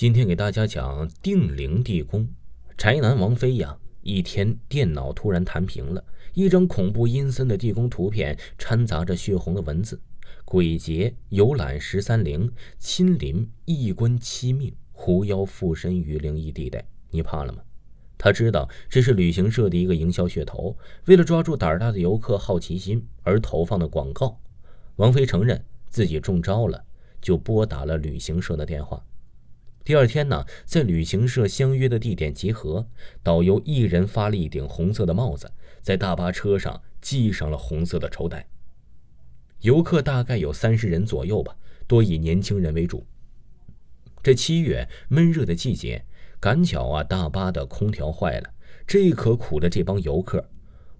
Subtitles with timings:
[0.00, 2.26] 今天给大家讲定陵地宫。
[2.74, 10.00] 宅男王妃呀，一天电脑突然弹屏了，一张恐怖阴森的地宫图片，掺杂着血红的文字：
[10.46, 16.82] 鬼节游览十三陵，亲临一关七命，狐妖附身于灵异地带。
[17.10, 17.60] 你怕了吗？
[18.16, 20.74] 他知道这是旅行社的一个营销噱头，
[21.04, 24.40] 为了抓住胆大的游客好奇心而投放的广告。
[24.96, 26.82] 王菲承认自己中招了，
[27.20, 29.04] 就拨打了旅行社的电话。
[29.90, 32.86] 第二天呢，在旅行社相约的地点集合，
[33.24, 35.50] 导游一人发了一顶红色的帽子，
[35.82, 38.46] 在大巴车上系上了红色的绸带。
[39.62, 41.56] 游客大概有三十人左右吧，
[41.88, 43.04] 多以年轻人为主。
[44.22, 46.04] 这七月闷热的季节，
[46.38, 48.48] 赶巧啊，大巴的空调坏了，
[48.86, 50.48] 这可苦了这帮游客。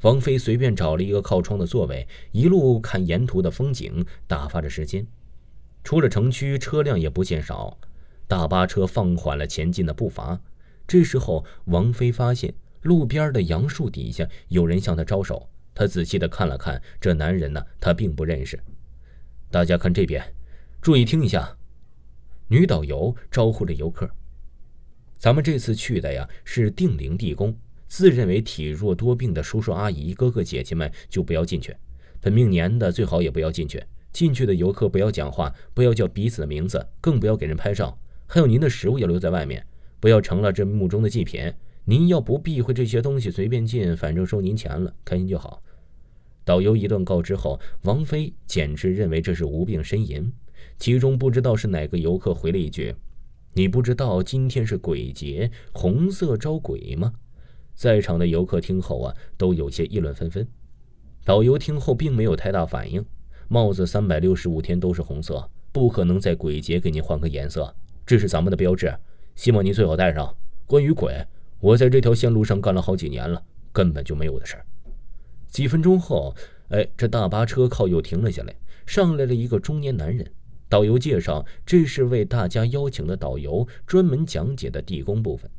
[0.00, 5.06] 王菲随便找了一个靠窗的座位，一路看沿途的风景，打发着时间。
[5.84, 7.76] 出了城区，车辆也不见少。
[8.28, 10.38] 大巴车放缓了前进的步伐。
[10.86, 15.48] 这时候，王菲发现路边的杨树底下有人向她招手。
[15.74, 18.60] 她仔细的看了看，这男人呢，她并不认识。
[19.50, 20.22] 大家看这边，
[20.80, 21.56] 注意听一下。
[22.48, 24.08] 女导游招呼着游客
[25.18, 27.56] ：“咱们这次去的呀，是定陵地宫。
[27.86, 31.74] 自认为体弱多病的叔叔阿姨、哥哥姐姐们就不要进去。
[32.20, 33.82] 本命年的最好也不要进去。
[34.12, 37.98] 进去的游客不要讲话，不要叫彼此的名字，更不要给人拍照。”
[38.30, 39.66] 还有您的食物要留在外面，
[39.98, 41.50] 不要成了这墓中的祭品。
[41.86, 45.62] 您要不避讳这些东西，随便进，反正收您钱了，开心就好。
[46.44, 50.30] 导游一顿告知后，王菲简直认为这是无病呻吟。
[50.76, 52.94] 其中不知道是哪个游客回了一句
[53.54, 57.14] ：“你不知道今天是鬼节，红色招鬼吗？”
[57.74, 60.46] 在场的游客听后啊，都有些议论纷纷。
[61.24, 63.02] 导游听后并没有太大反应。
[63.48, 67.74] 帽子三百六十五天都是红色，不可能在鬼节给您换个颜色。
[68.08, 68.90] 这是咱们的标志，
[69.34, 70.34] 希望您最好带上。
[70.64, 71.26] 关于鬼，
[71.60, 74.64] 我在这条线路上干了好几年了，根本就没有的事儿。
[75.48, 76.34] 几分钟后，
[76.70, 78.54] 哎，这大巴车靠右停了下来，
[78.86, 80.26] 上来了一个中年男人。
[80.70, 85.50] 导游介绍，这是为大家邀请的导游，专门讲解的地宫部分。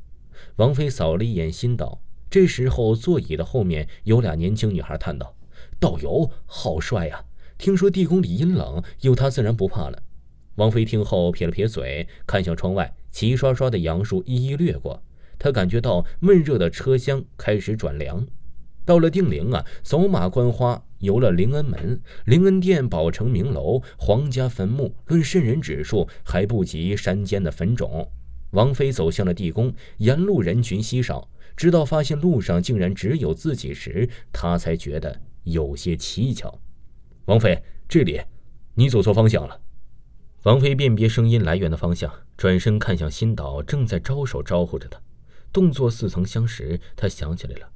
[0.55, 2.01] 王菲扫了一眼心导，
[2.31, 5.35] 这时候座椅的后面有俩年轻女孩，叹道
[5.79, 7.23] ：“导游好帅呀！
[7.59, 10.01] 听说地宫里阴冷，有他自然不怕了。”
[10.59, 15.01] 王菲听后撇了撇嘴，看向窗外，齐刷刷的杨树一一掠过。
[15.39, 18.27] 她感觉到闷热的车厢开始转凉。
[18.83, 28.05] 到了定陵啊，走马观花，游了灵恩门、灵恩殿、宝城明楼、皇家坟墓，论瘆人指数还不及山间的坟冢。
[28.51, 36.59] 王菲走向了地宫，沿路人群稀少，直到发现路上竟然只有自己时，她才觉得有些蹊跷。
[37.27, 38.19] 王菲，这里，
[38.73, 39.57] 你走错方向了。
[40.43, 44.97] 王菲辨别声音来源的方向，转身看向新岛，正在招手招呼着他，
[45.51, 46.79] 动作似曾相识。
[46.95, 47.69] 他想起来了，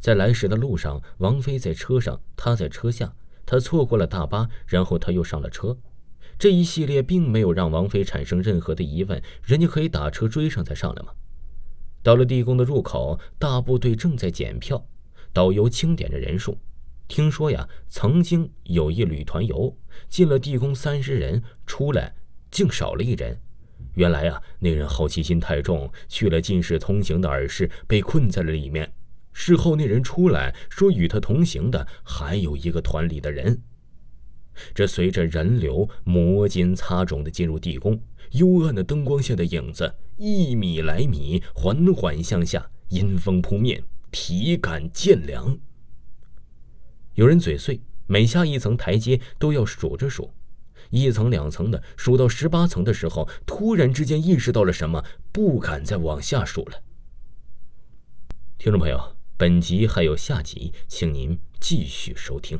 [0.00, 3.14] 在来时的路上，王菲在车上，他在车下，
[3.46, 5.78] 他错过了大巴，然后他又上了车。
[6.36, 9.22] 这一系列并没有让王菲产生任何的疑问。
[9.44, 11.12] 人家可以打车追上再上来吗？
[12.02, 14.84] 到了地宫的入口，大部队正在检票，
[15.32, 16.58] 导游清点着人数。
[17.08, 19.74] 听说呀，曾经有一旅团游
[20.08, 22.14] 进了地宫，三十人出来，
[22.50, 23.40] 竟少了一人。
[23.94, 28.92] 原来啊，那人好奇心太重，去了进士通行的耳室，被困在了里面。
[29.32, 33.62] 事后那人出来说，与他同行的还有一个团里的人。
[34.74, 38.00] 这随着人流摩肩擦踵的进入地宫，
[38.32, 45.58] 幽暗的灯光下的影子一米来米缓缓向下，阴风扑面，体感渐凉。
[47.18, 50.30] 有人嘴碎，每下一层台阶都要数着数，
[50.90, 56.80] 一层两层的数到十八层的时候，突然之间意识到了什么，不敢再往下数了。
[58.56, 62.56] 听众朋友，本集还有下集，请您继续收听。